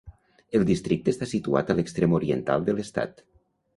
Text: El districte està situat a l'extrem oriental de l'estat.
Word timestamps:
El 0.59 0.63
districte 0.69 1.13
està 1.15 1.27
situat 1.33 1.69
a 1.69 1.75
l'extrem 1.81 2.17
oriental 2.21 2.67
de 2.71 2.77
l'estat. 2.79 3.23